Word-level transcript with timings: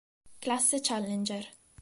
Classe 0.41 0.81
Challenger 0.81 1.45